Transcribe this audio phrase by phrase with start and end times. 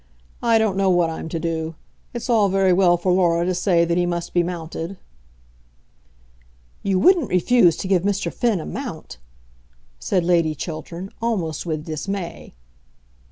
[0.41, 1.75] I don't know what I'm to do.
[2.11, 4.97] It's all very well for Laura to say that he must be mounted."
[6.81, 8.33] "You wouldn't refuse to give Mr.
[8.33, 9.19] Finn a mount!"
[9.99, 12.55] said Lady Chiltern, almost with dismay.